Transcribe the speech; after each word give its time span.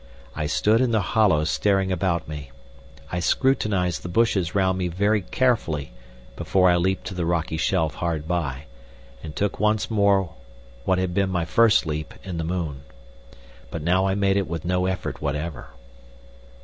I 0.35 0.47
stood 0.47 0.81
in 0.81 0.89
the 0.89 0.99
hollow 1.13 1.43
staring 1.43 1.91
about 1.91 2.27
me. 2.27 2.49
I 3.11 3.19
scrutinised 3.19 4.01
the 4.01 4.09
bushes 4.09 4.55
round 4.55 4.79
me 4.79 4.87
very 4.87 5.21
carefully 5.21 5.91
before 6.35 6.71
I 6.71 6.75
leapt 6.77 7.05
to 7.05 7.13
the 7.13 7.23
rocky 7.23 7.57
shelf 7.57 7.93
hard 7.93 8.27
by, 8.27 8.65
and 9.21 9.35
took 9.35 9.59
once 9.59 9.91
more 9.91 10.33
what 10.85 10.97
had 10.97 11.13
been 11.13 11.29
my 11.29 11.45
first 11.45 11.85
leap 11.85 12.15
in 12.23 12.39
the 12.39 12.43
moon. 12.43 12.81
But 13.69 13.83
now 13.83 14.07
I 14.07 14.15
made 14.15 14.37
it 14.37 14.47
with 14.47 14.65
no 14.65 14.87
effort 14.87 15.21
whatever. 15.21 15.67